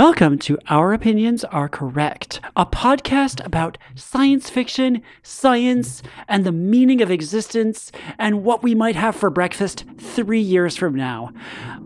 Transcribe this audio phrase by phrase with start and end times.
[0.00, 7.02] Welcome to Our Opinions Are Correct, a podcast about science fiction, science, and the meaning
[7.02, 11.34] of existence, and what we might have for breakfast three years from now.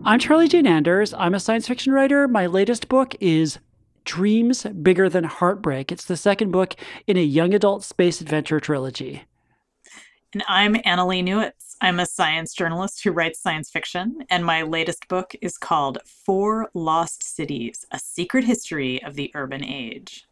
[0.05, 1.13] I'm Charlie Jane Anders.
[1.13, 2.25] I'm a science fiction writer.
[2.25, 3.59] My latest book is
[4.05, 5.91] Dreams Bigger Than Heartbreak.
[5.91, 6.73] It's the second book
[7.07, 9.25] in a young adult space adventure trilogy.
[10.35, 11.77] And I'm Annalee Newitz.
[11.79, 16.69] I'm a science journalist who writes science fiction, and my latest book is called Four
[16.73, 20.25] Lost Cities A Secret History of the Urban Age.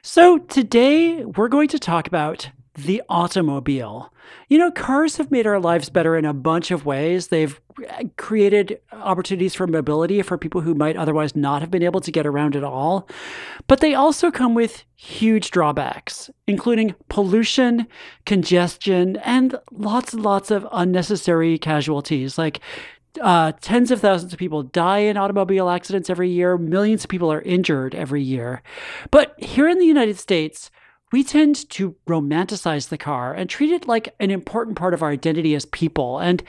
[0.00, 4.12] So, today we're going to talk about the automobile.
[4.48, 7.28] You know, cars have made our lives better in a bunch of ways.
[7.28, 7.60] They've
[8.16, 12.26] created opportunities for mobility for people who might otherwise not have been able to get
[12.26, 13.08] around at all.
[13.66, 17.86] But they also come with huge drawbacks, including pollution,
[18.24, 22.60] congestion, and lots and lots of unnecessary casualties like
[23.20, 26.56] uh, tens of thousands of people die in automobile accidents every year.
[26.56, 28.62] Millions of people are injured every year.
[29.10, 30.70] But here in the United States,
[31.12, 35.10] we tend to romanticize the car and treat it like an important part of our
[35.10, 36.18] identity as people.
[36.18, 36.42] And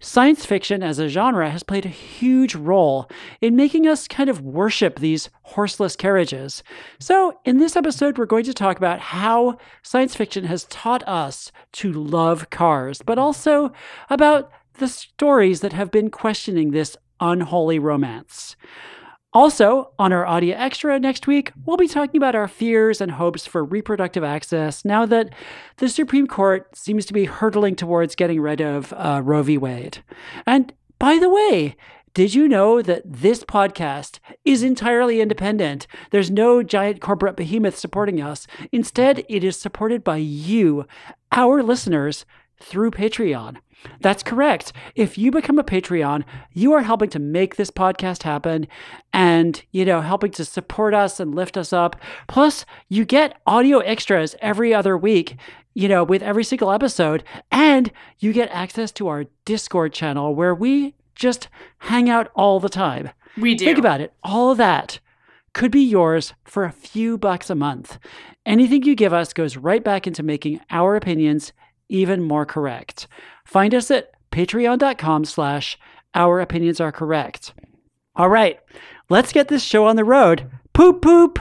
[0.00, 3.08] science fiction as a genre has played a huge role
[3.42, 6.62] in making us kind of worship these horseless carriages.
[6.98, 11.52] So, in this episode, we're going to talk about how science fiction has taught us
[11.72, 13.72] to love cars, but also
[14.08, 18.56] about the stories that have been questioning this unholy romance.
[19.36, 23.44] Also, on our Audio Extra next week, we'll be talking about our fears and hopes
[23.44, 25.28] for reproductive access now that
[25.76, 29.58] the Supreme Court seems to be hurtling towards getting rid of uh, Roe v.
[29.58, 30.02] Wade.
[30.46, 31.76] And by the way,
[32.14, 35.86] did you know that this podcast is entirely independent?
[36.12, 38.46] There's no giant corporate behemoth supporting us.
[38.72, 40.86] Instead, it is supported by you,
[41.30, 42.24] our listeners,
[42.58, 43.58] through Patreon.
[44.00, 44.72] That's correct.
[44.94, 48.66] If you become a Patreon, you are helping to make this podcast happen
[49.12, 51.96] and, you know, helping to support us and lift us up.
[52.26, 55.36] Plus, you get audio extras every other week,
[55.74, 60.54] you know, with every single episode, and you get access to our Discord channel where
[60.54, 61.48] we just
[61.78, 63.10] hang out all the time.
[63.36, 63.64] We do.
[63.64, 64.12] Think about it.
[64.22, 65.00] All of that
[65.52, 67.98] could be yours for a few bucks a month.
[68.44, 71.52] Anything you give us goes right back into making our opinions
[71.88, 73.06] even more correct.
[73.44, 75.78] Find us at patreon.com slash
[76.14, 77.52] our opinions are correct.
[78.14, 78.58] All right,
[79.08, 80.50] let's get this show on the road.
[80.72, 81.38] Poop poop.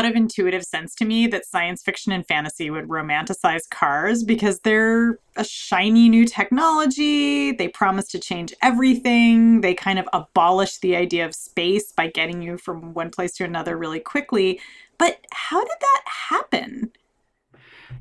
[0.00, 4.60] Lot of intuitive sense to me that science fiction and fantasy would romanticize cars because
[4.60, 7.52] they're a shiny new technology.
[7.52, 9.60] They promise to change everything.
[9.60, 13.44] They kind of abolish the idea of space by getting you from one place to
[13.44, 14.58] another really quickly.
[14.96, 16.92] But how did that happen?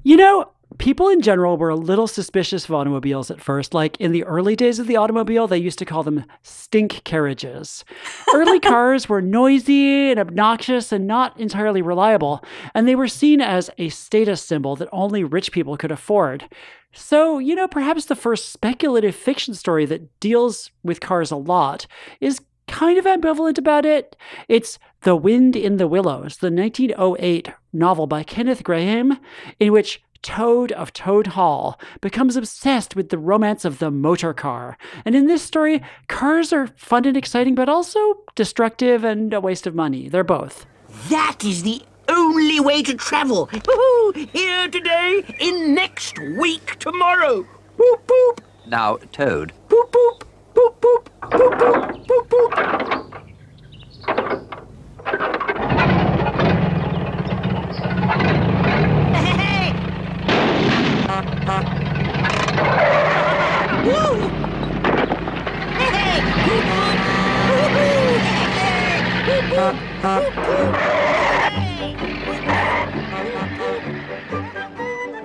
[0.03, 3.73] You know, people in general were a little suspicious of automobiles at first.
[3.73, 7.83] Like in the early days of the automobile, they used to call them stink carriages.
[8.33, 12.43] Early cars were noisy and obnoxious and not entirely reliable,
[12.73, 16.47] and they were seen as a status symbol that only rich people could afford.
[16.93, 21.85] So, you know, perhaps the first speculative fiction story that deals with cars a lot
[22.19, 24.15] is kind of ambivalent about it.
[24.47, 29.19] It's The Wind in the Willows, the 1908 novel by Kenneth Grahame,
[29.59, 34.77] in which Toad of Toad Hall becomes obsessed with the romance of the motor car.
[35.05, 37.99] And in this story, cars are fun and exciting, but also
[38.35, 40.09] destructive and a waste of money.
[40.09, 40.65] They're both.
[41.09, 43.49] That is the only way to travel.
[43.53, 44.27] Woo-hoo!
[44.33, 47.45] Here today, in next week tomorrow.
[47.77, 48.39] Boop boop.
[48.67, 49.53] Now, Toad.
[49.69, 50.23] Boop boop.
[50.53, 51.07] Boop boop.
[51.21, 52.05] Boop boop.
[52.07, 53.19] Boop boop.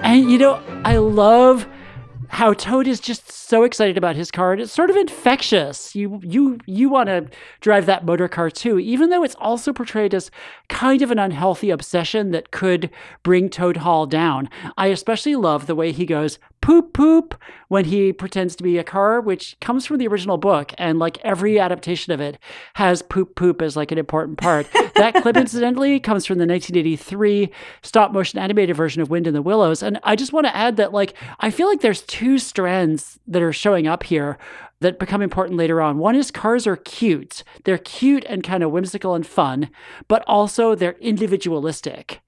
[0.03, 1.67] And you know, I love
[2.35, 5.95] how Toad is just so excited about his car and it's sort of infectious.
[5.95, 7.29] You you you want to
[7.61, 10.33] drive that motor car too, even though it's also portrayed as
[10.69, 12.91] kind of an unhealthy obsession that could
[13.23, 14.51] bring Toad Hall down.
[14.77, 17.39] I especially love the way he goes poop poop
[17.69, 20.73] when he pretends to be a car, which comes from the original book.
[20.79, 22.39] And like every adaptation of it
[22.77, 24.67] has poop poop as like an important part.
[24.97, 27.53] that clip, incidentally, comes from the 1983
[27.83, 29.83] stop motion animated version of Wind in the Willows.
[29.83, 33.43] And I just want to add that, like, I feel like there's two strands that
[33.43, 34.39] are showing up here
[34.81, 35.99] that become important later on.
[35.99, 37.45] One is cars are cute.
[37.65, 39.69] They're cute and kind of whimsical and fun,
[40.09, 42.23] but also they're individualistic.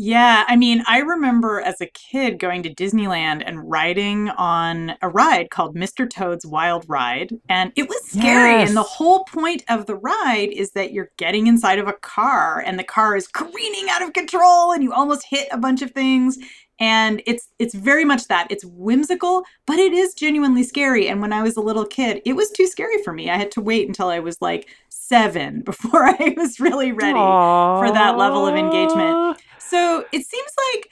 [0.00, 5.08] Yeah, I mean, I remember as a kid going to Disneyland and riding on a
[5.08, 6.08] ride called Mr.
[6.08, 8.60] Toad's Wild Ride, and it was scary.
[8.60, 8.68] Yes.
[8.68, 12.62] And the whole point of the ride is that you're getting inside of a car
[12.64, 15.90] and the car is careening out of control and you almost hit a bunch of
[15.90, 16.38] things.
[16.78, 18.46] And it's it's very much that.
[18.50, 21.08] It's whimsical, but it is genuinely scary.
[21.08, 23.30] And when I was a little kid, it was too scary for me.
[23.30, 27.80] I had to wait until I was like 7 before I was really ready Aww.
[27.80, 29.40] for that level of engagement.
[29.58, 30.90] So it seems like,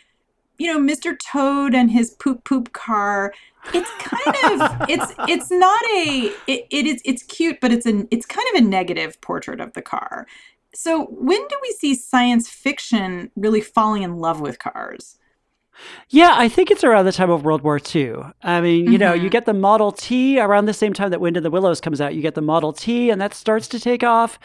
[0.58, 1.16] you know, Mr.
[1.18, 3.32] Toad and his poop poop car.
[3.74, 8.08] It's kind of it's it's not a it, it is it's cute, but it's an
[8.10, 10.26] it's kind of a negative portrait of the car.
[10.74, 15.18] So when do we see science fiction really falling in love with cars?
[16.08, 18.14] Yeah, I think it's around the time of World War II.
[18.42, 18.98] I mean, you mm-hmm.
[18.98, 19.28] know, you mm-hmm.
[19.30, 22.14] get the Model T around the same time that Wind in the Willows comes out.
[22.14, 24.38] You get the Model T, and that starts to take off,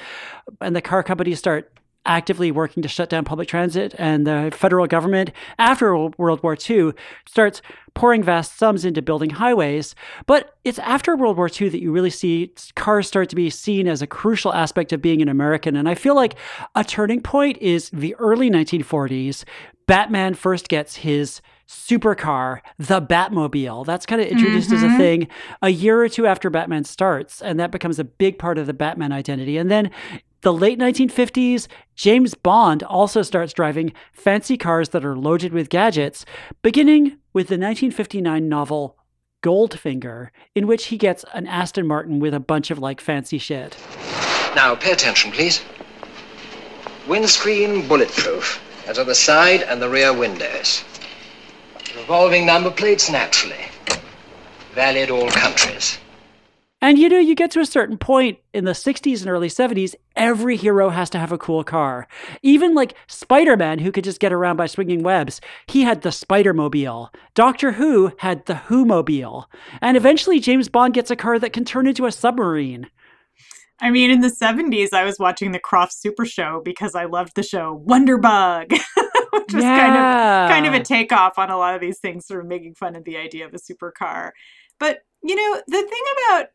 [0.59, 1.70] and the car companies start
[2.05, 6.93] actively working to shut down public transit, and the federal government, after World War II,
[7.27, 7.61] starts
[7.93, 9.95] pouring vast sums into building highways.
[10.25, 13.87] But it's after World War II that you really see cars start to be seen
[13.87, 15.75] as a crucial aspect of being an American.
[15.75, 16.35] And I feel like
[16.75, 19.43] a turning point is the early 1940s.
[19.87, 23.85] Batman first gets his supercar, the Batmobile.
[23.85, 24.77] That's kind of introduced mm-hmm.
[24.77, 24.97] as a mm-hmm.
[24.97, 25.27] thing
[25.61, 28.73] a year or two after Batman starts, and that becomes a big part of the
[28.73, 29.57] Batman identity.
[29.57, 29.91] And then
[30.41, 36.25] the late 1950s, James Bond also starts driving fancy cars that are loaded with gadgets,
[36.63, 38.97] beginning with the 1959 novel
[39.43, 43.77] Goldfinger, in which he gets an Aston Martin with a bunch of like fancy shit.
[44.55, 45.61] Now, pay attention, please.
[47.07, 50.83] Windscreen bulletproof, as are the side and the rear windows.
[51.95, 53.65] Revolving number plates naturally.
[54.73, 55.97] Valid all countries.
[56.81, 59.93] And you know, you get to a certain point in the 60s and early 70s,
[60.15, 62.07] every hero has to have a cool car.
[62.41, 66.11] Even like Spider Man, who could just get around by swinging webs, he had the
[66.11, 67.11] Spider Mobile.
[67.35, 69.47] Doctor Who had the Who Mobile.
[69.79, 72.89] And eventually, James Bond gets a car that can turn into a submarine.
[73.79, 77.35] I mean, in the 70s, I was watching the Krofft Super Show because I loved
[77.35, 78.71] the show Wonderbug,
[79.33, 79.77] which was yeah.
[79.77, 82.75] kind of kind of a takeoff on a lot of these things, sort of making
[82.75, 84.31] fun of the idea of a supercar.
[84.79, 86.47] But you know, the thing about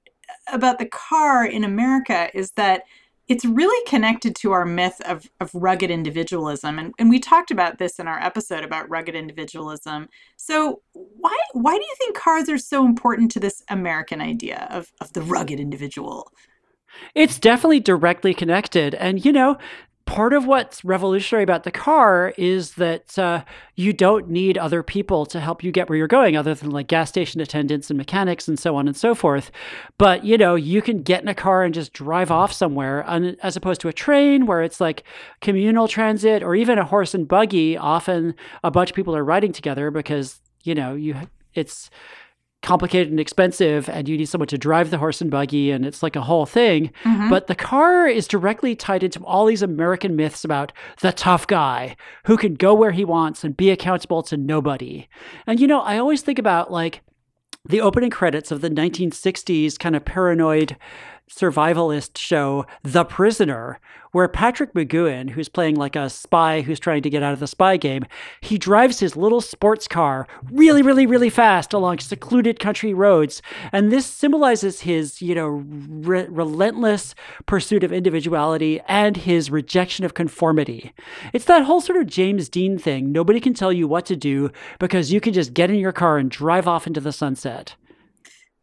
[0.52, 2.82] about the car in America is that
[3.28, 6.78] it's really connected to our myth of, of rugged individualism.
[6.78, 10.08] And, and we talked about this in our episode about rugged individualism.
[10.36, 14.92] So why why do you think cars are so important to this American idea of,
[15.00, 16.30] of the rugged individual?
[17.14, 18.94] It's definitely directly connected.
[18.94, 19.58] And, you know,
[20.16, 25.26] part of what's revolutionary about the car is that uh, you don't need other people
[25.26, 28.48] to help you get where you're going other than like gas station attendants and mechanics
[28.48, 29.50] and so on and so forth.
[29.98, 33.04] But you know you can get in a car and just drive off somewhere
[33.42, 35.04] as opposed to a train where it's like
[35.42, 37.76] communal transit or even a horse and buggy.
[37.76, 41.14] Often a bunch of people are riding together because you know you
[41.52, 41.90] it's
[42.62, 46.02] complicated and expensive and you need someone to drive the horse and buggy and it's
[46.02, 47.30] like a whole thing mm-hmm.
[47.30, 51.94] but the car is directly tied into all these american myths about the tough guy
[52.24, 55.06] who can go where he wants and be accountable to nobody
[55.46, 57.02] and you know i always think about like
[57.68, 60.76] the opening credits of the 1960s kind of paranoid
[61.30, 63.80] survivalist show The Prisoner,
[64.12, 67.46] where Patrick McGoohan, who's playing like a spy who's trying to get out of the
[67.46, 68.06] spy game,
[68.40, 73.42] he drives his little sports car really, really, really fast along secluded country roads.
[73.72, 77.14] And this symbolizes his, you know, re- relentless
[77.44, 80.94] pursuit of individuality and his rejection of conformity.
[81.32, 83.12] It's that whole sort of James Dean thing.
[83.12, 86.16] Nobody can tell you what to do because you can just get in your car
[86.16, 87.74] and drive off into the sunset.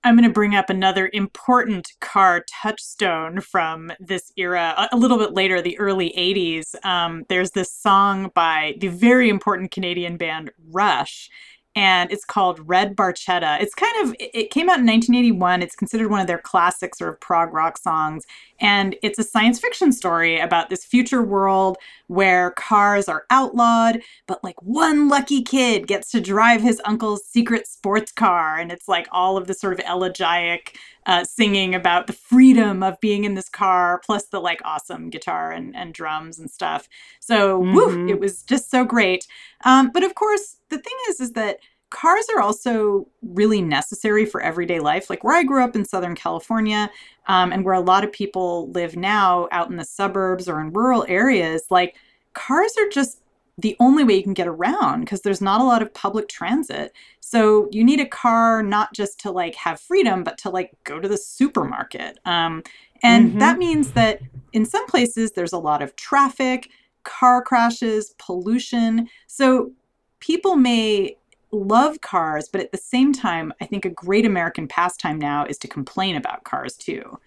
[0.06, 5.34] I'm going to bring up another important car touchstone from this era, a little bit
[5.34, 6.76] later, the early 80s.
[6.86, 11.30] Um, there's this song by the very important Canadian band Rush
[11.76, 13.62] and it's called Red Barchetta.
[13.62, 15.62] It's kind of it came out in 1981.
[15.62, 18.26] It's considered one of their classic sort of prog rock songs,
[18.60, 21.78] and it's a science fiction story about this future world
[22.08, 27.68] where cars are outlawed, but like one lucky kid gets to drive his uncle's secret
[27.68, 32.14] sports car, and it's like all of the sort of elegiac uh, singing about the
[32.14, 36.50] freedom of being in this car, plus the like awesome guitar and, and drums and
[36.50, 36.88] stuff.
[37.20, 37.74] So, mm-hmm.
[37.74, 39.28] woo, it was just so great.
[39.64, 44.42] Um, but of course, the thing is, is that cars are also really necessary for
[44.42, 45.10] everyday life.
[45.10, 46.90] Like where I grew up in Southern California,
[47.28, 50.74] um, and where a lot of people live now out in the suburbs or in
[50.74, 51.96] rural areas, like
[52.34, 53.20] cars are just
[53.58, 56.92] the only way you can get around because there's not a lot of public transit.
[57.20, 61.00] So you need a car not just to like have freedom, but to like go
[61.00, 62.18] to the supermarket.
[62.26, 62.64] Um,
[63.04, 63.40] and mm-hmm.
[63.40, 64.22] that means that
[64.54, 66.70] in some places there's a lot of traffic,
[67.04, 69.10] car crashes, pollution.
[69.28, 69.72] So
[70.20, 71.18] people may
[71.52, 75.58] love cars, but at the same time, I think a great American pastime now is
[75.60, 77.20] to complain about cars too.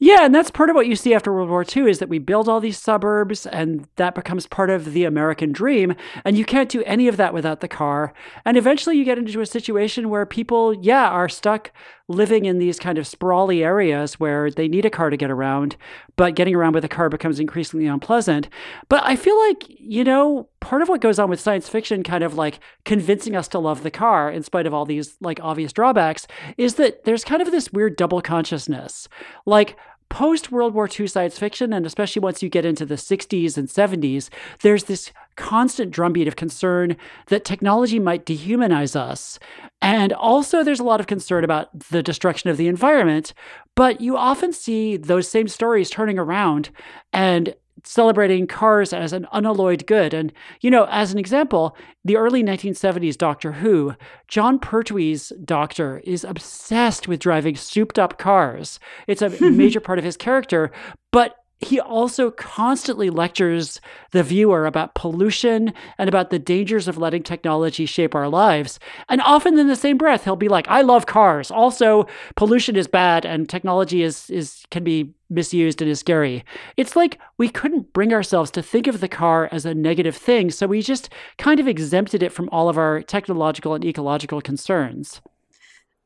[0.00, 2.20] Yeah, and that's part of what you see after World War II is that we
[2.20, 5.94] build all these suburbs and that becomes part of the American dream.
[6.24, 8.12] And you can't do any of that without the car.
[8.44, 11.72] And eventually you get into a situation where people, yeah, are stuck
[12.08, 15.76] living in these kind of sprawly areas where they need a car to get around,
[16.16, 18.48] but getting around with a car becomes increasingly unpleasant.
[18.88, 22.24] But I feel like, you know, part of what goes on with science fiction kind
[22.24, 25.72] of like convincing us to love the car in spite of all these like obvious
[25.72, 26.26] drawbacks
[26.56, 29.06] is that there's kind of this weird double consciousness.
[29.44, 29.76] Like
[30.08, 33.68] post World War II science fiction, and especially once you get into the 60s and
[33.68, 34.28] 70s,
[34.60, 36.96] there's this constant drumbeat of concern
[37.26, 39.38] that technology might dehumanize us.
[39.80, 43.34] And also, there's a lot of concern about the destruction of the environment.
[43.74, 46.70] But you often see those same stories turning around
[47.12, 47.54] and
[47.84, 50.14] celebrating cars as an unalloyed good.
[50.14, 53.94] And, you know, as an example, the early 1970s Doctor Who,
[54.28, 58.78] Jon Pertwee's doctor is obsessed with driving souped up cars.
[59.06, 60.70] It's a major part of his character,
[61.12, 63.80] but he also constantly lectures
[64.12, 68.78] the viewer about pollution and about the dangers of letting technology shape our lives.
[69.08, 71.50] And often in the same breath, he'll be like, I love cars.
[71.50, 76.44] Also, pollution is bad and technology is, is can be misused and is scary.
[76.76, 80.50] It's like we couldn't bring ourselves to think of the car as a negative thing,
[80.50, 85.20] so we just kind of exempted it from all of our technological and ecological concerns.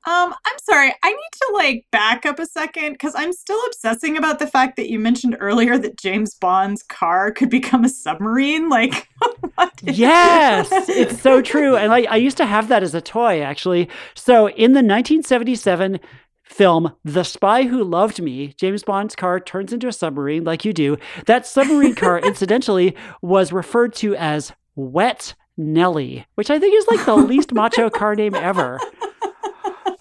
[0.05, 0.93] Um, I'm sorry.
[1.05, 4.77] I need to like back up a second because I'm still obsessing about the fact
[4.77, 8.69] that you mentioned earlier that James Bond's car could become a submarine.
[8.69, 9.09] Like,
[9.83, 11.77] yes, it's so true.
[11.77, 13.89] And like, I used to have that as a toy, actually.
[14.15, 16.01] So in the 1977
[16.43, 20.73] film The Spy Who Loved Me, James Bond's car turns into a submarine, like you
[20.73, 20.97] do.
[21.27, 27.07] That submarine car, incidentally, was referred to as Wet Nelly, which I think is like
[27.07, 28.81] the least macho car name ever.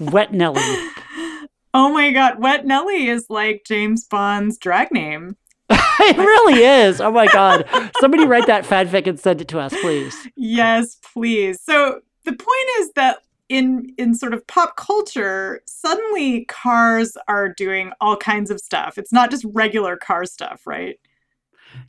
[0.01, 0.61] Wet Nelly.
[1.73, 5.37] Oh my god, Wet Nelly is like James Bond's drag name.
[5.69, 6.99] it really is.
[6.99, 7.65] Oh my god.
[8.01, 10.27] Somebody write that fanfic and send it to us, please.
[10.35, 11.61] Yes, please.
[11.61, 17.93] So the point is that in in sort of pop culture, suddenly cars are doing
[18.01, 18.97] all kinds of stuff.
[18.97, 20.99] It's not just regular car stuff, right?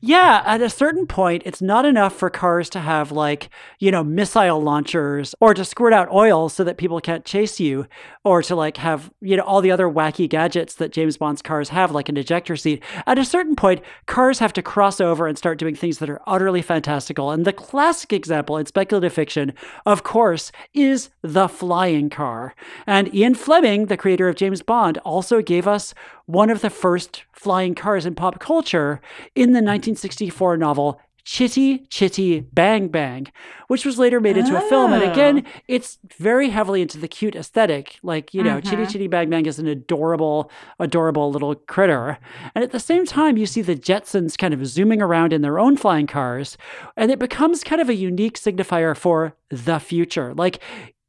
[0.01, 4.03] Yeah, at a certain point, it's not enough for cars to have, like, you know,
[4.03, 7.87] missile launchers or to squirt out oil so that people can't chase you
[8.25, 11.69] or to, like, have, you know, all the other wacky gadgets that James Bond's cars
[11.69, 12.83] have, like an ejector seat.
[13.07, 16.21] At a certain point, cars have to cross over and start doing things that are
[16.27, 17.31] utterly fantastical.
[17.31, 19.53] And the classic example in speculative fiction,
[19.87, 22.55] of course, is the flying car.
[22.87, 25.95] And Ian Fleming, the creator of James Bond, also gave us
[26.27, 29.01] one of the first flying cars in pop culture
[29.35, 33.29] in the 1964 novel Chitty Chitty Bang Bang,
[33.69, 34.67] which was later made into oh.
[34.67, 34.93] a film.
[34.93, 35.51] And again, oh.
[35.69, 37.99] it's very heavily into the cute aesthetic.
[38.03, 38.69] Like, you know, mm-hmm.
[38.69, 40.51] Chitty Chitty Bang Bang is an adorable,
[40.81, 42.19] adorable little critter.
[42.55, 45.61] And at the same time, you see the Jetsons kind of zooming around in their
[45.61, 46.59] own flying cars.
[46.97, 50.35] And it becomes kind of a unique signifier for the future.
[50.35, 50.61] Like,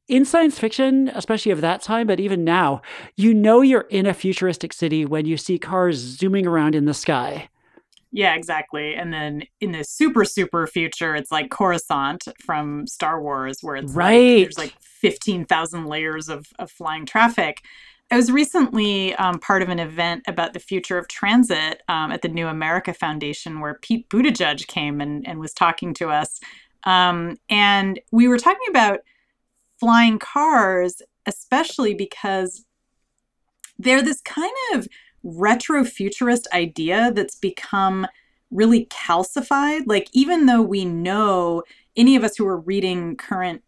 [0.07, 2.81] in science fiction, especially of that time, but even now,
[3.15, 6.93] you know you're in a futuristic city when you see cars zooming around in the
[6.93, 7.50] sky.
[8.12, 8.93] Yeah, exactly.
[8.93, 13.91] And then in the super, super future, it's like Coruscant from Star Wars, where it's
[13.93, 14.38] right.
[14.38, 17.62] Like, there's like 15,000 layers of, of flying traffic.
[18.12, 22.22] I was recently um, part of an event about the future of transit um, at
[22.22, 26.39] the New America Foundation, where Pete Buttigieg came and, and was talking to us.
[26.83, 29.00] Um, and we were talking about
[29.84, 32.66] flying cars, especially because
[33.78, 34.88] they're this kind of
[35.24, 38.08] retro futurist idea that's become
[38.50, 39.84] really calcified.
[39.86, 41.63] Like, even though we know,
[41.98, 43.62] any of us who are reading current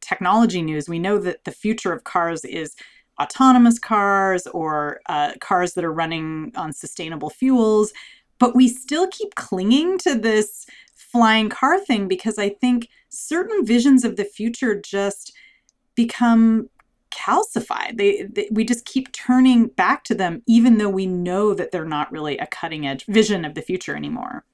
[0.00, 2.76] technology news, we know that the future of cars is
[3.20, 7.92] autonomous cars or uh, cars that are running on sustainable fuels.
[8.38, 14.04] But we still keep clinging to this flying car thing because I think certain visions
[14.04, 15.32] of the future just
[15.96, 16.70] become
[17.10, 17.96] calcified.
[17.96, 21.84] They, they, we just keep turning back to them even though we know that they're
[21.84, 24.44] not really a cutting edge vision of the future anymore.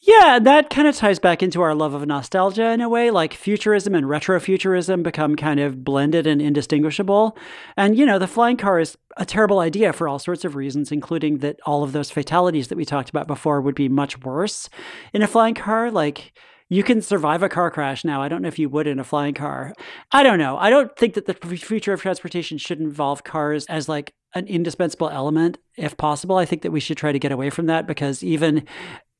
[0.00, 3.10] Yeah, that kind of ties back into our love of nostalgia in a way.
[3.10, 7.38] Like futurism and retrofuturism become kind of blended and indistinguishable.
[7.76, 10.92] And, you know, the flying car is a terrible idea for all sorts of reasons,
[10.92, 14.68] including that all of those fatalities that we talked about before would be much worse
[15.14, 15.90] in a flying car.
[15.90, 16.34] Like,
[16.74, 18.20] you can survive a car crash now.
[18.20, 19.72] I don't know if you would in a flying car.
[20.10, 20.56] I don't know.
[20.58, 25.08] I don't think that the future of transportation should involve cars as like an indispensable
[25.08, 26.36] element if possible.
[26.36, 28.66] I think that we should try to get away from that because even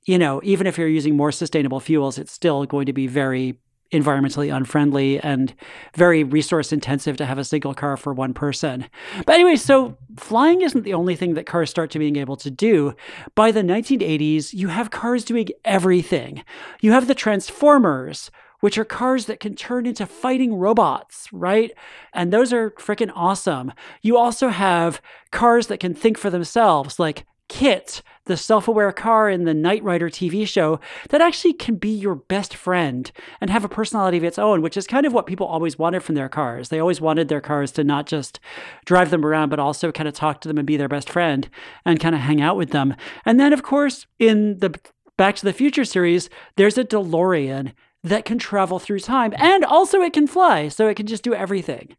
[0.06, 3.58] you know, even if you're using more sustainable fuels, it's still going to be very
[3.94, 5.54] environmentally unfriendly and
[5.94, 8.86] very resource intensive to have a single car for one person.
[9.24, 12.50] But anyway, so flying isn't the only thing that cars start to being able to
[12.50, 12.94] do.
[13.34, 16.44] By the 1980s, you have cars doing everything.
[16.80, 21.72] You have the Transformers, which are cars that can turn into fighting robots, right?
[22.12, 23.72] And those are freaking awesome.
[24.02, 29.28] You also have cars that can think for themselves, like KITT, the self aware car
[29.28, 33.64] in the Knight Rider TV show, that actually can be your best friend and have
[33.64, 36.28] a personality of its own, which is kind of what people always wanted from their
[36.28, 36.68] cars.
[36.68, 38.40] They always wanted their cars to not just
[38.84, 41.48] drive them around, but also kind of talk to them and be their best friend
[41.84, 42.94] and kind of hang out with them.
[43.24, 44.78] And then, of course, in the
[45.16, 50.00] Back to the Future series, there's a DeLorean that can travel through time and also
[50.00, 51.96] it can fly, so it can just do everything.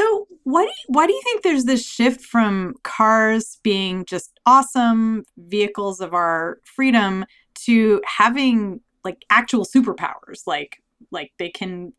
[0.00, 4.40] So, why do you, why do you think there's this shift from cars being just
[4.46, 7.26] awesome vehicles of our freedom
[7.66, 11.92] to having like actual superpowers, like like they can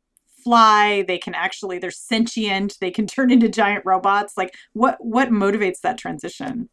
[0.43, 4.34] fly, they can actually they're sentient, they can turn into giant robots.
[4.36, 6.70] Like what what motivates that transition?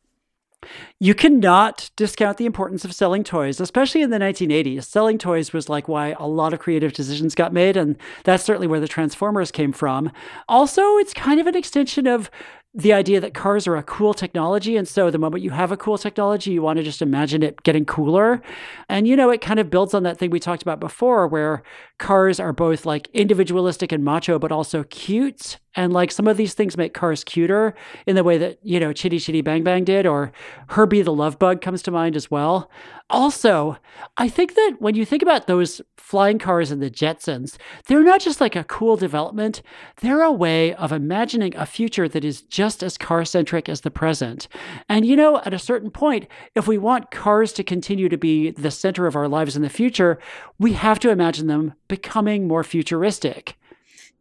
[0.98, 4.84] You cannot discount the importance of selling toys, especially in the 1980s.
[4.84, 8.66] Selling toys was like why a lot of creative decisions got made, and that's certainly
[8.66, 10.10] where the Transformers came from.
[10.48, 12.30] Also, it's kind of an extension of
[12.74, 14.76] the idea that cars are a cool technology.
[14.76, 17.62] And so the moment you have a cool technology, you want to just imagine it
[17.62, 18.42] getting cooler.
[18.90, 21.62] And, you know, it kind of builds on that thing we talked about before, where
[21.98, 25.58] cars are both like individualistic and macho, but also cute.
[25.74, 27.74] And like some of these things make cars cuter
[28.06, 30.30] in the way that, you know, Chitty Chitty Bang Bang did, or
[30.68, 32.70] Herbie the Love Bug comes to mind as well.
[33.10, 33.78] Also,
[34.18, 38.20] I think that when you think about those flying cars and the Jetsons, they're not
[38.20, 39.62] just like a cool development,
[40.00, 43.90] they're a way of imagining a future that is just as car centric as the
[43.90, 44.46] present.
[44.88, 48.50] And you know, at a certain point, if we want cars to continue to be
[48.50, 50.18] the center of our lives in the future,
[50.58, 53.57] we have to imagine them becoming more futuristic.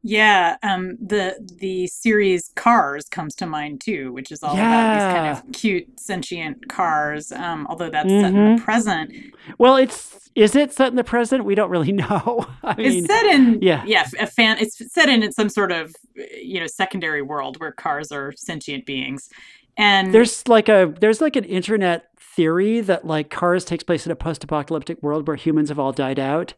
[0.03, 4.67] Yeah, um, the the series Cars comes to mind too, which is all yeah.
[4.67, 7.31] about these kind of cute sentient cars.
[7.31, 8.21] Um, although that's mm-hmm.
[8.21, 8.63] set in the mm-hmm.
[8.63, 9.11] present.
[9.57, 11.45] Well, it's is it set in the present?
[11.45, 12.47] We don't really know.
[12.63, 14.57] I mean, it's set in yeah, yeah, a fan.
[14.59, 18.85] It's set in in some sort of you know secondary world where cars are sentient
[18.85, 19.29] beings,
[19.77, 24.11] and there's like a there's like an internet theory that like Cars takes place in
[24.11, 26.53] a post-apocalyptic world where humans have all died out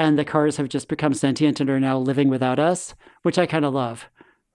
[0.00, 3.44] and the cars have just become sentient and are now living without us, which I
[3.44, 4.08] kind of love.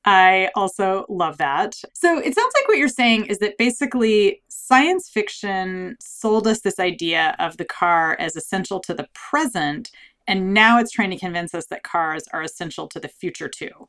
[0.04, 1.76] I also love that.
[1.94, 6.80] So it sounds like what you're saying is that basically science fiction sold us this
[6.80, 9.92] idea of the car as essential to the present,
[10.28, 13.88] and now it's trying to convince us that cars are essential to the future too.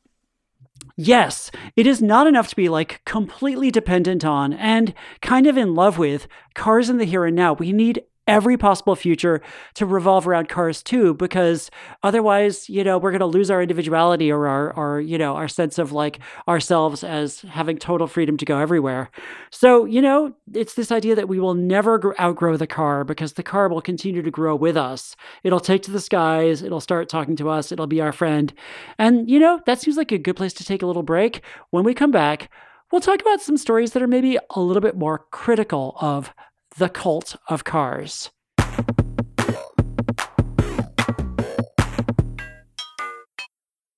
[0.95, 5.73] Yes, it is not enough to be like completely dependent on and kind of in
[5.73, 7.53] love with cars in the here and now.
[7.53, 9.41] We need every possible future
[9.73, 11.71] to revolve around cars too because
[12.03, 15.47] otherwise you know we're going to lose our individuality or our or you know our
[15.47, 19.09] sense of like ourselves as having total freedom to go everywhere.
[19.51, 23.43] So you know it's this idea that we will never outgrow the car because the
[23.43, 25.15] car will continue to grow with us.
[25.43, 28.53] It'll take to the skies it'll start talking to us it'll be our friend.
[28.99, 31.41] And you know that seems like a good place to take a little break.
[31.71, 32.49] When we come back
[32.91, 36.33] we'll talk about some stories that are maybe a little bit more critical of
[36.77, 38.29] the Cult of Cars.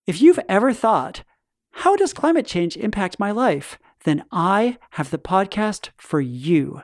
[0.07, 1.23] If you've ever thought,
[1.71, 3.77] how does climate change impact my life?
[4.05, 6.81] Then I have the podcast for you.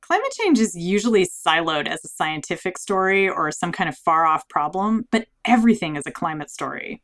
[0.00, 4.48] Climate change is usually siloed as a scientific story or some kind of far off
[4.48, 7.00] problem, but everything is a climate story.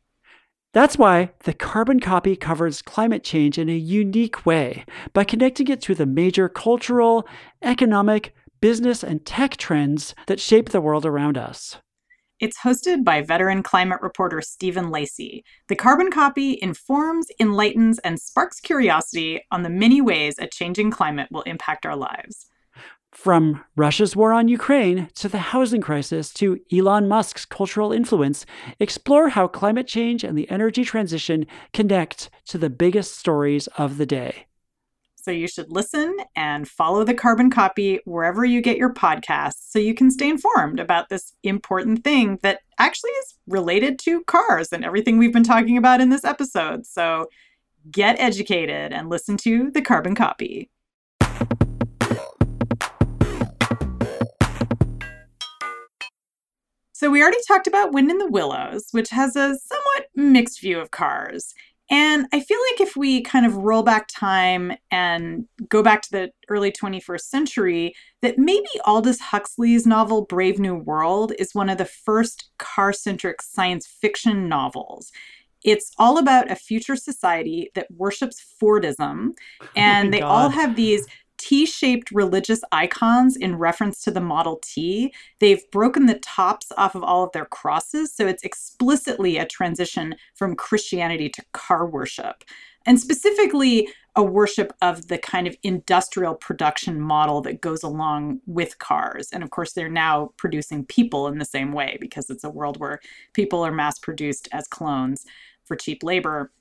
[0.71, 5.81] That's why the carbon copy covers climate change in a unique way by connecting it
[5.81, 7.27] to the major cultural,
[7.63, 11.77] economic, business, and tech trends that shape the world around us.
[12.39, 15.43] It's hosted by veteran climate reporter Stephen Lacey.
[15.69, 21.29] The carbon copy informs, enlightens, and sparks curiosity on the many ways a changing climate
[21.31, 22.45] will impact our lives.
[23.11, 28.45] From Russia's war on Ukraine to the housing crisis to Elon Musk's cultural influence,
[28.79, 34.05] explore how climate change and the energy transition connect to the biggest stories of the
[34.05, 34.45] day.
[35.21, 39.77] So you should listen and follow the carbon copy wherever you get your podcasts so
[39.77, 44.85] you can stay informed about this important thing that actually is related to cars and
[44.85, 46.85] everything we've been talking about in this episode.
[46.85, 47.27] So
[47.91, 50.69] get educated and listen to the carbon copy.
[56.99, 60.81] So, we already talked about Wind in the Willows, which has a somewhat mixed view
[60.81, 61.53] of cars.
[61.89, 66.11] And I feel like if we kind of roll back time and go back to
[66.11, 71.77] the early 21st century, that maybe Aldous Huxley's novel Brave New World is one of
[71.77, 75.09] the first car centric science fiction novels.
[75.63, 79.29] It's all about a future society that worships Fordism,
[79.61, 80.27] oh and oh they God.
[80.27, 81.07] all have these
[81.39, 85.13] T shaped religious icons in reference to the Model T.
[85.39, 90.15] They've broken the tops off of all of their crosses, so it's explicitly a transition
[90.35, 92.43] from Christianity to car worship.
[92.85, 98.79] And specifically, a worship of the kind of industrial production model that goes along with
[98.79, 99.29] cars.
[99.31, 102.79] And of course, they're now producing people in the same way because it's a world
[102.79, 102.99] where
[103.33, 105.25] people are mass produced as clones
[105.63, 106.51] for cheap labor.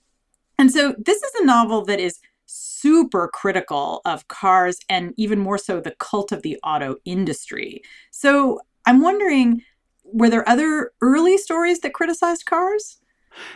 [0.59, 5.59] And so, this is a novel that is super critical of cars and even more
[5.59, 7.83] so the cult of the auto industry.
[8.11, 9.63] So I'm wondering
[10.11, 12.99] were there other early stories that criticized cars?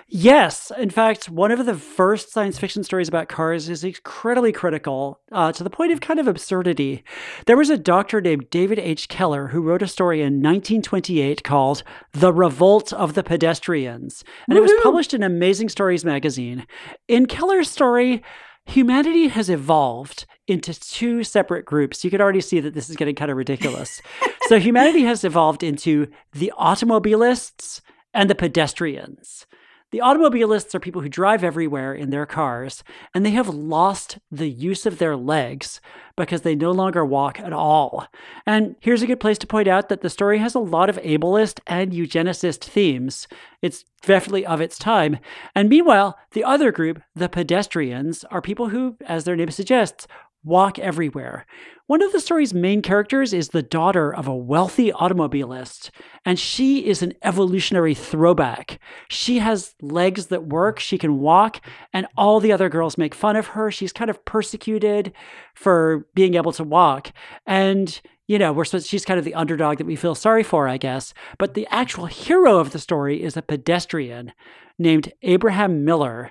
[0.08, 0.70] Yes.
[0.78, 5.50] In fact, one of the first science fiction stories about cars is incredibly critical uh,
[5.52, 7.02] to the point of kind of absurdity.
[7.46, 9.08] There was a doctor named David H.
[9.08, 14.24] Keller who wrote a story in 1928 called The Revolt of the Pedestrians.
[14.48, 14.70] And Woo-hoo!
[14.70, 16.66] it was published in Amazing Stories magazine.
[17.08, 18.22] In Keller's story,
[18.66, 22.04] humanity has evolved into two separate groups.
[22.04, 24.02] You can already see that this is getting kind of ridiculous.
[24.48, 27.80] so, humanity has evolved into the automobilists
[28.14, 29.46] and the pedestrians.
[29.92, 32.82] The automobilists are people who drive everywhere in their cars,
[33.14, 35.82] and they have lost the use of their legs
[36.16, 38.06] because they no longer walk at all.
[38.46, 40.96] And here's a good place to point out that the story has a lot of
[41.02, 43.28] ableist and eugenicist themes.
[43.60, 45.18] It's definitely of its time.
[45.54, 50.06] And meanwhile, the other group, the pedestrians, are people who, as their name suggests,
[50.44, 51.46] walk everywhere.
[51.86, 55.90] One of the story's main characters is the daughter of a wealthy automobilist,
[56.24, 58.78] and she is an evolutionary throwback.
[59.08, 61.60] She has legs that work, she can walk,
[61.92, 63.70] and all the other girls make fun of her.
[63.70, 65.12] She's kind of persecuted
[65.54, 67.12] for being able to walk.
[67.46, 70.78] And you know, we're she's kind of the underdog that we feel sorry for, I
[70.78, 71.12] guess.
[71.38, 74.32] But the actual hero of the story is a pedestrian
[74.78, 76.30] named Abraham Miller,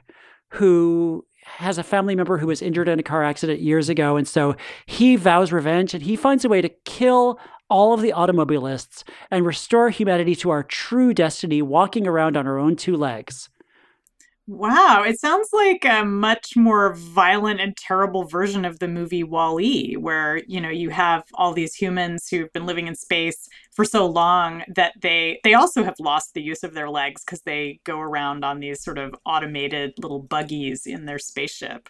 [0.53, 4.17] who has a family member who was injured in a car accident years ago.
[4.17, 8.13] And so he vows revenge and he finds a way to kill all of the
[8.15, 13.49] automobilists and restore humanity to our true destiny, walking around on our own two legs.
[14.53, 19.95] Wow, it sounds like a much more violent and terrible version of the movie WALL-E,
[19.95, 24.05] where you know you have all these humans who've been living in space for so
[24.05, 27.97] long that they they also have lost the use of their legs because they go
[28.01, 31.87] around on these sort of automated little buggies in their spaceship.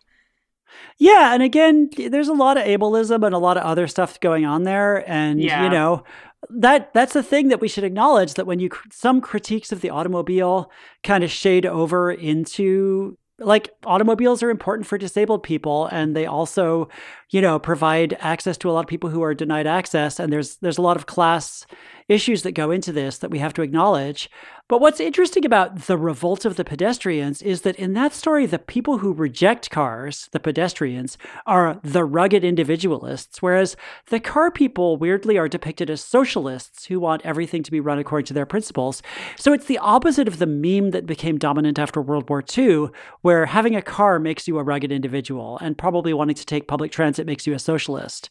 [0.99, 4.45] Yeah, and again, there's a lot of ableism and a lot of other stuff going
[4.45, 5.63] on there, and yeah.
[5.63, 6.03] you know,
[6.49, 9.89] that that's the thing that we should acknowledge that when you some critiques of the
[9.89, 10.71] automobile
[11.03, 16.87] kind of shade over into like automobiles are important for disabled people and they also
[17.29, 20.57] you know provide access to a lot of people who are denied access and there's
[20.57, 21.65] there's a lot of class
[22.07, 24.29] issues that go into this that we have to acknowledge
[24.71, 28.57] but what's interesting about the revolt of the pedestrians is that in that story the
[28.57, 33.75] people who reject cars the pedestrians are the rugged individualists whereas
[34.07, 38.25] the car people weirdly are depicted as socialists who want everything to be run according
[38.25, 39.03] to their principles
[39.35, 42.87] so it's the opposite of the meme that became dominant after world war ii
[43.23, 46.93] where having a car makes you a rugged individual and probably wanting to take public
[46.93, 48.29] transit makes you a socialist.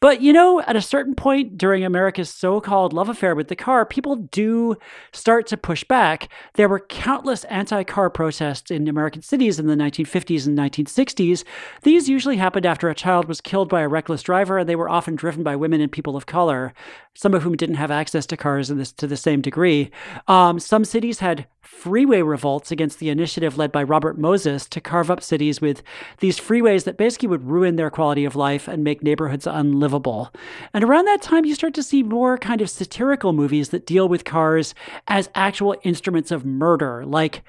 [0.00, 3.56] But you know, at a certain point during America's so called love affair with the
[3.56, 4.76] car, people do
[5.12, 6.28] start to push back.
[6.54, 11.44] There were countless anti car protests in American cities in the 1950s and 1960s.
[11.82, 14.88] These usually happened after a child was killed by a reckless driver, and they were
[14.88, 16.72] often driven by women and people of color,
[17.14, 19.90] some of whom didn't have access to cars this, to the same degree.
[20.26, 25.10] Um, some cities had freeway revolts against the initiative led by Robert Moses to carve
[25.10, 25.82] up cities with
[26.18, 30.32] these freeways that basically would ruin their quality of life and make neighborhoods unlivable.
[30.74, 34.08] And around that time, you start to see more kind of satirical movies that deal
[34.08, 34.74] with cars
[35.06, 37.42] as actual instruments of murder, like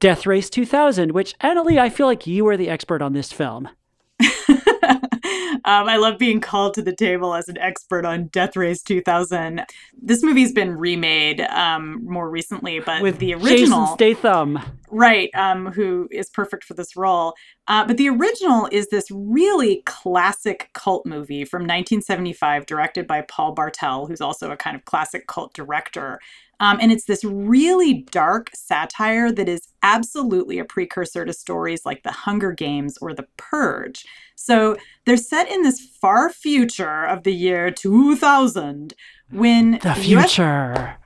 [0.00, 3.68] Death Race 2000, which, Annalee, I feel like you are the expert on this film.
[5.66, 9.64] Um, I love being called to the table as an expert on Death Race 2000.
[10.00, 14.60] This movie's been remade um, more recently, but with the original Jason Statham.
[14.90, 17.34] Right, um, who is perfect for this role.
[17.66, 23.52] Uh, but the original is this really classic cult movie from 1975, directed by Paul
[23.52, 26.20] Bartel, who's also a kind of classic cult director.
[26.60, 32.02] Um, and it's this really dark satire that is absolutely a precursor to stories like
[32.02, 34.04] The Hunger Games or The Purge.
[34.34, 38.94] So they're set in this far future of the year 2000
[39.30, 40.96] when The US future.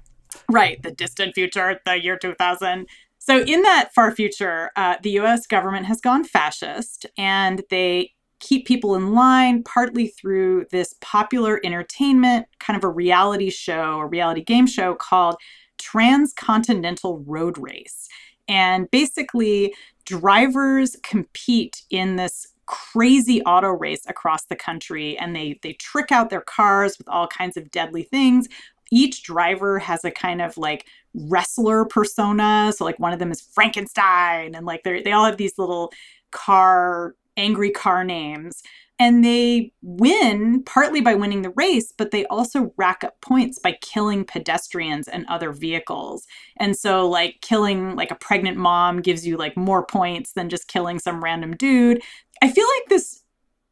[0.51, 2.87] Right, the distant future, the year 2000.
[3.19, 8.67] So, in that far future, uh, the US government has gone fascist and they keep
[8.67, 14.43] people in line partly through this popular entertainment, kind of a reality show, a reality
[14.43, 15.37] game show called
[15.79, 18.09] Transcontinental Road Race.
[18.49, 19.75] And basically,
[20.05, 26.31] drivers compete in this crazy auto race across the country and they they trick out
[26.31, 28.47] their cars with all kinds of deadly things
[28.91, 32.73] each driver has a kind of like wrestler persona.
[32.77, 35.93] So like one of them is Frankenstein, and like they they all have these little
[36.31, 38.63] car angry car names.
[38.99, 43.79] And they win partly by winning the race, but they also rack up points by
[43.81, 46.27] killing pedestrians and other vehicles.
[46.59, 50.69] And so, like, killing like a pregnant mom gives you like more points than just
[50.69, 52.03] killing some random dude.
[52.43, 53.23] I feel like this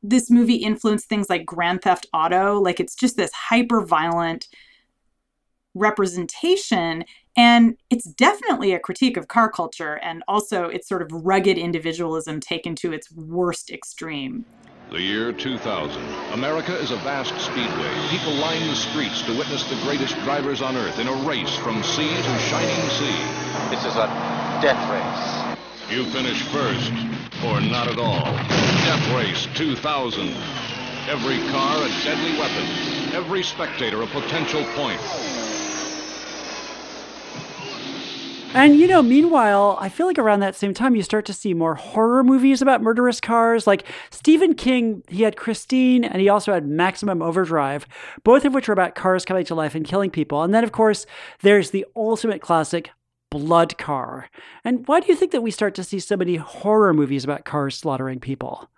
[0.02, 2.58] this movie influenced things like Grand Theft Auto.
[2.58, 4.48] Like, it's just this hyper violent
[5.74, 7.04] representation.
[7.36, 12.40] And it's definitely a critique of car culture and also its sort of rugged individualism
[12.40, 14.44] taken to its worst extreme.
[14.90, 16.02] The year 2000.
[16.32, 18.08] America is a vast speedway.
[18.08, 21.82] People line the streets to witness the greatest drivers on earth in a race from
[21.82, 23.68] sea to shining sea.
[23.68, 24.06] This is a
[24.62, 25.58] death race.
[25.90, 26.92] You finish first,
[27.44, 28.24] or not at all.
[28.24, 30.28] Death Race 2000.
[31.08, 33.14] Every car a deadly weapon.
[33.14, 35.00] Every spectator a potential point.
[38.54, 41.52] And you know, meanwhile, I feel like around that same time you start to see
[41.52, 43.66] more horror movies about murderous cars.
[43.66, 47.86] Like Stephen King, he had Christine and he also had Maximum Overdrive,
[48.24, 50.42] both of which were about cars coming to life and killing people.
[50.42, 51.04] And then of course,
[51.42, 52.90] there's the ultimate classic
[53.30, 54.30] Blood Car.
[54.64, 57.44] And why do you think that we start to see so many horror movies about
[57.44, 58.70] cars slaughtering people?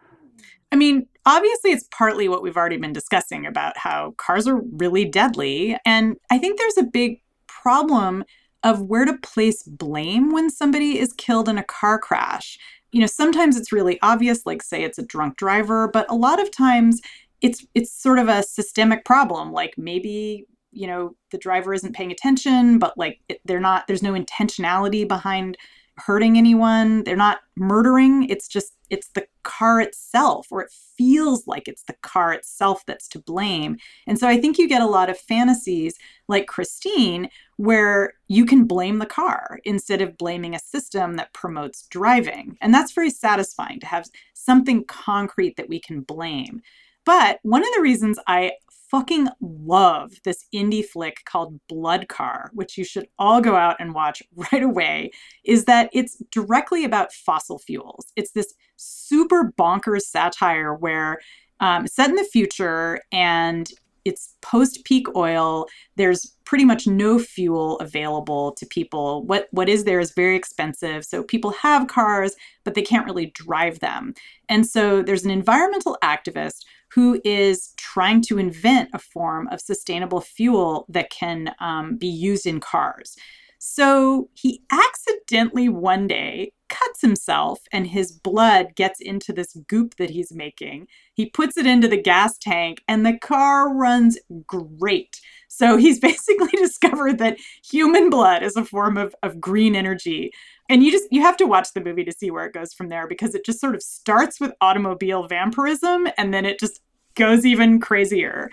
[0.72, 5.04] I mean, obviously, it's partly what we've already been discussing about how cars are really
[5.04, 5.76] deadly.
[5.84, 8.24] And I think there's a big problem
[8.62, 12.58] of where to place blame when somebody is killed in a car crash.
[12.92, 16.40] You know, sometimes it's really obvious, like say it's a drunk driver, but a lot
[16.40, 17.00] of times
[17.40, 19.52] it's it's sort of a systemic problem.
[19.52, 23.86] Like maybe you know the driver isn't paying attention, but like they're not.
[23.86, 25.56] There's no intentionality behind
[26.00, 27.04] hurting anyone.
[27.04, 28.28] They're not murdering.
[28.28, 33.08] It's just it's the car itself, or it feels like it's the car itself that's
[33.08, 33.76] to blame.
[34.06, 35.96] And so I think you get a lot of fantasies
[36.28, 41.86] like Christine, where you can blame the car instead of blaming a system that promotes
[41.86, 42.56] driving.
[42.60, 46.62] And that's very satisfying to have something concrete that we can blame.
[47.04, 48.52] But one of the reasons I
[48.90, 53.94] fucking love this indie flick called Blood Car, which you should all go out and
[53.94, 54.22] watch
[54.52, 55.10] right away,
[55.44, 58.12] is that it's directly about fossil fuels.
[58.16, 61.18] It's this super bonkers satire where
[61.60, 63.70] um, set in the future and
[64.06, 65.66] it's post peak oil.
[65.96, 69.24] There's pretty much no fuel available to people.
[69.24, 71.04] What what is there is very expensive.
[71.04, 74.14] So people have cars, but they can't really drive them.
[74.48, 80.20] And so there's an environmental activist who is trying to invent a form of sustainable
[80.20, 83.16] fuel that can um, be used in cars.
[83.62, 90.08] So he accidentally one day cuts himself and his blood gets into this goop that
[90.08, 90.86] he's making.
[91.12, 95.20] He puts it into the gas tank and the car runs great.
[95.48, 100.32] So he's basically discovered that human blood is a form of, of green energy.
[100.70, 102.88] And you just you have to watch the movie to see where it goes from
[102.88, 106.80] there because it just sort of starts with automobile vampirism and then it just
[107.16, 108.48] goes even crazier.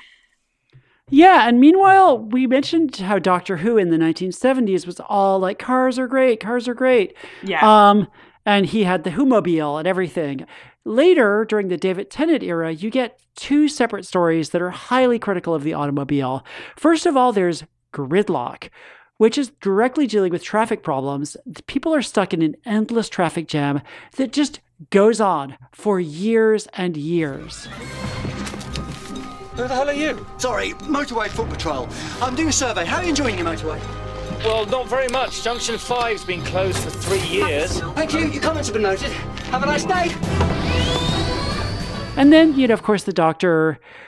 [1.10, 5.98] Yeah, and meanwhile, we mentioned how Doctor Who in the 1970s was all like cars
[5.98, 7.16] are great, cars are great.
[7.44, 7.60] Yeah.
[7.62, 8.08] Um
[8.46, 10.46] and he had the Whomobile and everything.
[10.86, 15.54] Later, during the David Tennant era, you get two separate stories that are highly critical
[15.54, 16.46] of the automobile.
[16.78, 18.70] First of all, there's Gridlock,
[19.18, 21.38] which is directly dealing with traffic problems.
[21.68, 23.82] People are stuck in an endless traffic jam
[24.16, 27.66] that just goes on for years and years.
[29.56, 30.24] Who the hell are you?
[30.38, 31.88] Sorry, Motorway Foot Patrol.
[32.22, 32.86] I'm doing a survey.
[32.86, 33.80] How are you enjoying your motorway?
[34.46, 35.44] Well, not very much.
[35.44, 37.80] Junction 5's been closed for three years.
[37.94, 38.28] Thank you.
[38.28, 39.12] Your comments have been noted.
[39.50, 40.14] Have a nice day.
[42.16, 44.07] And then, you know, of course, the doctor f-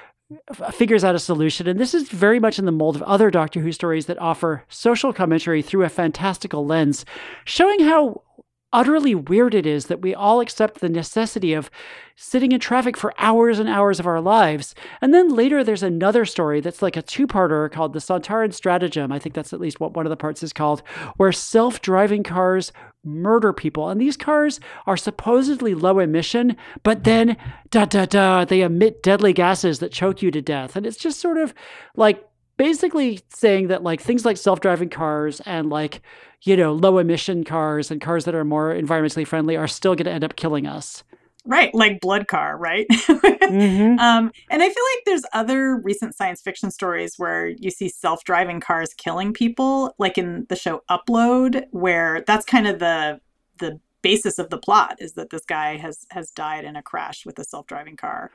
[0.72, 1.68] figures out a solution.
[1.68, 4.64] And this is very much in the mold of other Doctor Who stories that offer
[4.70, 7.06] social commentary through a fantastical lens,
[7.46, 8.22] showing how
[8.72, 11.72] utterly weird it is that we all accept the necessity of
[12.16, 14.76] sitting in traffic for hours and hours of our lives.
[15.02, 19.12] And then later there's another story that's like a two-parter called the Sontaran Stratagem.
[19.12, 20.84] I think that's at least what one of the parts is called,
[21.18, 22.72] where self-driving cars
[23.04, 23.90] murder people.
[23.90, 27.38] And these cars are supposedly low emission, but then
[27.72, 30.76] da da da they emit deadly gases that choke you to death.
[30.76, 31.54] And it's just sort of
[31.96, 32.24] like
[32.58, 36.02] basically saying that like things like self-driving cars and like
[36.44, 40.06] you know low emission cars and cars that are more environmentally friendly are still going
[40.06, 41.04] to end up killing us.
[41.46, 42.86] Right like blood car right?
[42.90, 44.00] Mm-hmm.
[44.00, 48.60] um, and i feel like there's other recent science fiction stories where you see self-driving
[48.60, 53.20] cars killing people like in the show upload where that's kind of the
[53.60, 57.26] the basis of the plot is that this guy has has died in a crash
[57.26, 58.32] with a self-driving car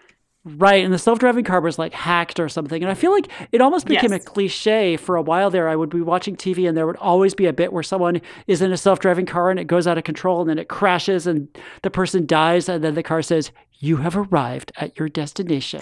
[0.46, 3.62] Right, and the self-driving car was like hacked or something, and I feel like it
[3.62, 4.22] almost became yes.
[4.22, 5.70] a cliche for a while there.
[5.70, 8.60] I would be watching TV, and there would always be a bit where someone is
[8.60, 11.48] in a self-driving car and it goes out of control, and then it crashes, and
[11.80, 15.80] the person dies, and then the car says, "You have arrived at your destination."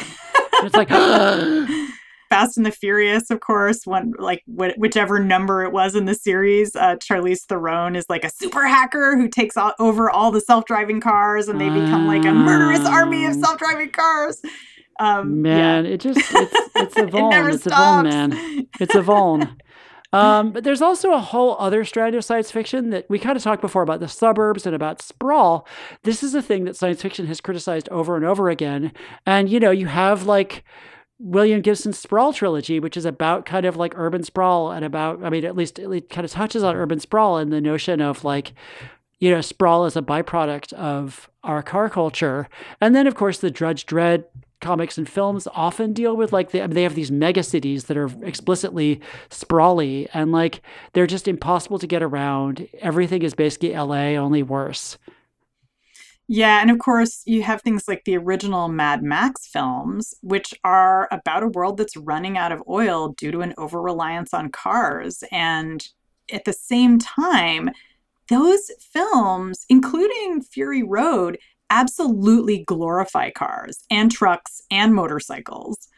[0.63, 0.91] it's like.
[2.33, 6.15] Fast and the Furious, of course, one like wh- whichever number it was in the
[6.15, 10.41] series, uh, Charlize Theron is like a super hacker who takes all- over all the
[10.41, 13.41] self-driving cars, and they become like a murderous army of ah.
[13.45, 14.41] self-driving cars.
[14.99, 15.91] Um, man, yeah.
[15.91, 17.35] it just it's it's a Vaughn.
[17.35, 17.75] it it's stops.
[17.75, 18.69] a Vaughn, man.
[18.81, 19.57] It's a Vaughn.
[20.15, 23.43] Um, but there's also a whole other strand of science fiction that we kind of
[23.43, 25.67] talked before about the suburbs and about sprawl.
[26.03, 28.93] This is a thing that science fiction has criticized over and over again.
[29.27, 30.65] And, you know, you have like
[31.23, 35.31] William Gibson's Sprawl trilogy, which is about kind of like urban sprawl and about, I
[35.31, 38.53] mean, at least it kind of touches on urban sprawl and the notion of like,
[39.21, 42.49] you know, sprawl as a byproduct of our car culture.
[42.81, 44.25] And then, of course, the Judge Dredd
[44.61, 47.85] comics and films often deal with like, they, I mean, they have these mega cities
[47.85, 50.61] that are explicitly sprawly and like
[50.93, 52.69] they're just impossible to get around.
[52.81, 54.99] Everything is basically LA, only worse.
[56.29, 61.09] Yeah, and of course, you have things like the original Mad Max films, which are
[61.11, 65.25] about a world that's running out of oil due to an over reliance on cars.
[65.31, 65.87] And
[66.33, 67.71] at the same time,
[68.29, 71.39] those films, including Fury Road,
[71.71, 75.89] absolutely glorify cars and trucks and motorcycles.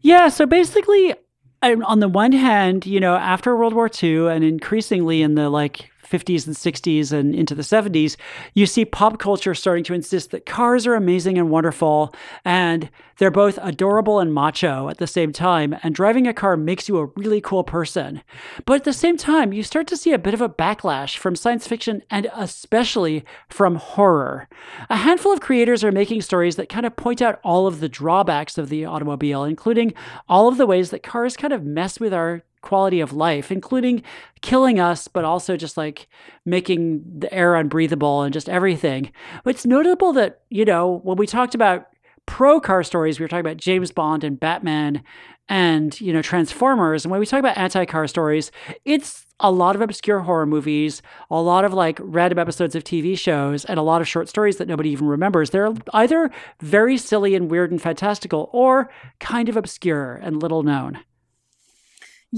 [0.00, 1.14] Yeah, so basically,
[1.62, 5.90] on the one hand, you know, after World War II and increasingly in the like
[6.08, 8.16] 50s and 60s and into the 70s,
[8.54, 12.14] you see pop culture starting to insist that cars are amazing and wonderful,
[12.44, 16.88] and they're both adorable and macho at the same time, and driving a car makes
[16.88, 18.22] you a really cool person.
[18.64, 21.36] But at the same time, you start to see a bit of a backlash from
[21.36, 24.48] science fiction and especially from horror.
[24.90, 27.88] A handful of creators are making stories that kind of point out all of the
[27.88, 29.94] drawbacks of the automobile, including
[30.28, 34.02] all of the ways that cars kind of mess with our quality of life, including
[34.42, 36.08] killing us, but also just like
[36.44, 39.12] making the air unbreathable and just everything.
[39.44, 41.86] It's notable that, you know, when we talked about
[42.26, 45.04] pro car stories, we were talking about James Bond and Batman
[45.48, 47.04] and, you know, Transformers.
[47.04, 48.50] And when we talk about anti car stories,
[48.84, 53.16] it's a lot of obscure horror movies, a lot of like random episodes of TV
[53.16, 55.50] shows, and a lot of short stories that nobody even remembers.
[55.50, 60.98] They're either very silly and weird and fantastical or kind of obscure and little known.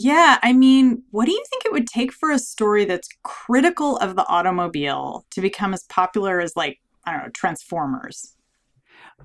[0.01, 3.97] Yeah, I mean, what do you think it would take for a story that's critical
[3.97, 8.37] of the automobile to become as popular as, like, I don't know, Transformers?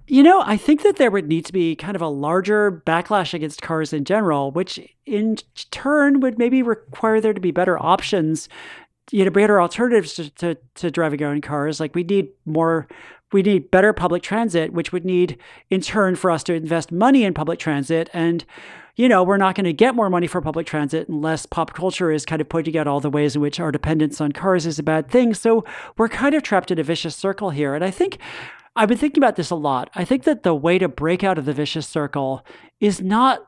[0.07, 3.35] You know, I think that there would need to be kind of a larger backlash
[3.35, 5.37] against cars in general, which in
[5.69, 8.49] turn would maybe require there to be better options,
[9.11, 11.79] you know, better alternatives to, to, to driving our own cars.
[11.79, 12.87] Like we need more
[13.31, 15.37] we need better public transit, which would need
[15.69, 18.09] in turn for us to invest money in public transit.
[18.13, 18.43] And
[18.95, 22.11] you know, we're not going to get more money for public transit unless pop culture
[22.11, 24.77] is kind of pointing out all the ways in which our dependence on cars is
[24.77, 25.33] a bad thing.
[25.33, 25.65] So
[25.97, 27.73] we're kind of trapped in a vicious circle here.
[27.73, 28.19] And I think
[28.75, 29.89] I've been thinking about this a lot.
[29.95, 32.45] I think that the way to break out of the vicious circle
[32.79, 33.47] is not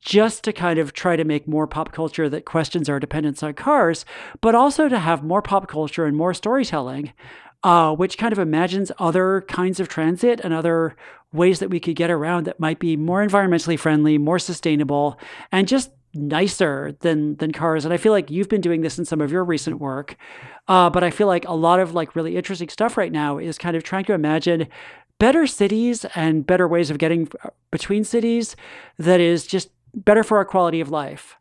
[0.00, 3.54] just to kind of try to make more pop culture that questions our dependence on
[3.54, 4.04] cars,
[4.40, 7.12] but also to have more pop culture and more storytelling
[7.64, 10.94] uh, which kind of imagines other kinds of transit and other
[11.32, 15.18] ways that we could get around that might be more environmentally friendly, more sustainable,
[15.50, 17.84] and just nicer than than cars.
[17.84, 20.16] And I feel like you've been doing this in some of your recent work,
[20.68, 23.58] uh, but I feel like a lot of like really interesting stuff right now is
[23.58, 24.68] kind of trying to imagine
[25.18, 28.56] better cities and better ways of getting uh, between cities
[28.98, 31.36] that is just better for our quality of life.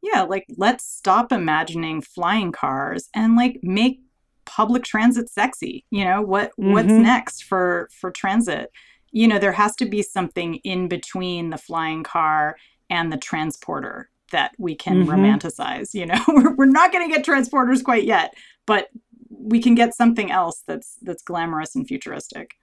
[0.00, 4.00] Yeah, like let's stop imagining flying cars and like make
[4.46, 6.72] public transit sexy you know what mm-hmm.
[6.72, 8.70] what's next for for transit
[9.12, 12.56] you know there has to be something in between the flying car
[12.88, 15.10] and the transporter that we can mm-hmm.
[15.10, 18.34] romanticize you know we're, we're not going to get transporters quite yet
[18.66, 18.88] but
[19.30, 22.54] we can get something else that's that's glamorous and futuristic.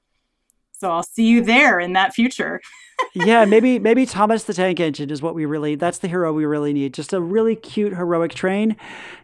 [0.73, 2.59] So I'll see you there in that future.
[3.13, 6.45] yeah, maybe maybe Thomas the Tank Engine is what we really that's the hero we
[6.45, 6.93] really need.
[6.93, 8.75] Just a really cute heroic train.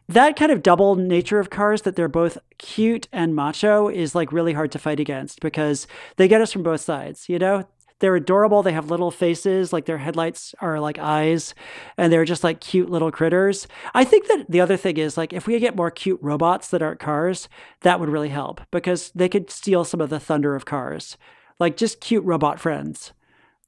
[0.08, 4.32] That kind of double nature of cars that they're both cute and macho is like
[4.32, 5.86] really hard to fight against because
[6.18, 7.66] they get us from both sides, you know?
[8.00, 8.64] They're adorable.
[8.64, 11.54] They have little faces, like their headlights are like eyes,
[11.98, 13.68] and they're just like cute little critters.
[13.94, 16.82] I think that the other thing is like if we get more cute robots that
[16.82, 17.50] aren't cars,
[17.82, 21.18] that would really help because they could steal some of the thunder of cars
[21.60, 23.14] like just cute robot friends.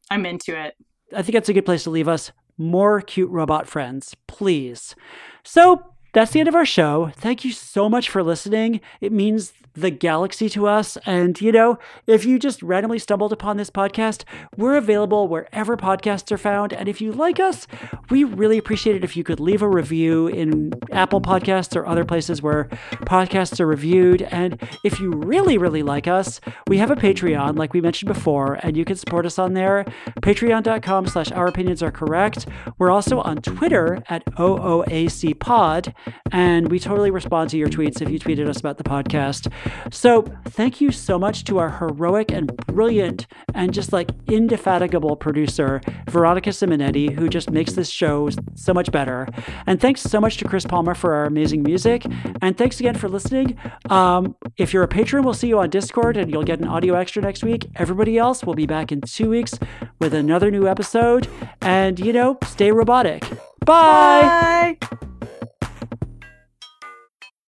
[0.09, 0.75] I'm into it.
[1.15, 2.31] I think that's a good place to leave us.
[2.57, 4.95] More cute robot friends, please.
[5.43, 7.11] So that's the end of our show.
[7.15, 8.81] Thank you so much for listening.
[8.99, 10.97] It means the galaxy to us.
[11.05, 14.23] And, you know, if you just randomly stumbled upon this podcast,
[14.57, 16.73] we're available wherever podcasts are found.
[16.73, 17.67] And if you like us,
[18.09, 22.03] we really appreciate it if you could leave a review in Apple Podcasts or other
[22.03, 22.65] places where
[23.05, 24.23] podcasts are reviewed.
[24.23, 28.55] And if you really, really like us, we have a Patreon, like we mentioned before,
[28.55, 29.85] and you can support us on there.
[30.21, 32.45] Patreon.com slash our opinions are correct.
[32.77, 35.93] We're also on Twitter at OOAC Pod
[36.31, 39.51] and we totally respond to your tweets if you tweeted us about the podcast.
[39.93, 45.81] So thank you so much to our heroic and brilliant and just like indefatigable producer,
[46.09, 49.27] Veronica Simonetti, who just makes this show so much better.
[49.67, 52.05] And thanks so much to Chris Palmer for our amazing music.
[52.41, 53.57] And thanks again for listening.
[53.89, 56.95] Um, if you're a patron, we'll see you on Discord and you'll get an audio
[56.95, 57.67] extra next week.
[57.75, 59.57] Everybody else will be back in two weeks
[59.99, 61.27] with another new episode.
[61.61, 63.27] And, you know, stay robotic.
[63.65, 64.77] Bye.
[64.79, 65.07] Bye.